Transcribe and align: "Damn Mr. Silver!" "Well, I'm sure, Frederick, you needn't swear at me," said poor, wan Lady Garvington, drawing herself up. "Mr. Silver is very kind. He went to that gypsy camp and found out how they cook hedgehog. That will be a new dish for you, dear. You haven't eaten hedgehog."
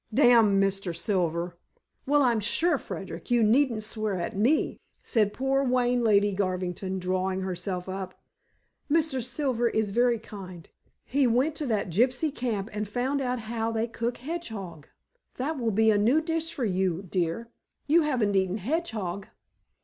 "Damn 0.11 0.59
Mr. 0.59 0.95
Silver!" 0.95 1.59
"Well, 2.07 2.23
I'm 2.23 2.39
sure, 2.39 2.79
Frederick, 2.79 3.29
you 3.29 3.43
needn't 3.43 3.83
swear 3.83 4.15
at 4.15 4.35
me," 4.35 4.79
said 5.03 5.31
poor, 5.31 5.61
wan 5.63 6.03
Lady 6.03 6.33
Garvington, 6.33 6.97
drawing 6.97 7.41
herself 7.41 7.87
up. 7.87 8.19
"Mr. 8.91 9.23
Silver 9.23 9.67
is 9.69 9.91
very 9.91 10.17
kind. 10.17 10.67
He 11.05 11.27
went 11.27 11.53
to 11.57 11.67
that 11.67 11.91
gypsy 11.91 12.33
camp 12.33 12.71
and 12.73 12.87
found 12.87 13.21
out 13.21 13.41
how 13.41 13.71
they 13.71 13.85
cook 13.85 14.17
hedgehog. 14.17 14.87
That 15.35 15.59
will 15.59 15.69
be 15.69 15.91
a 15.91 15.99
new 15.99 16.19
dish 16.19 16.51
for 16.51 16.65
you, 16.65 17.03
dear. 17.03 17.51
You 17.85 18.01
haven't 18.01 18.35
eaten 18.35 18.57
hedgehog." 18.57 19.27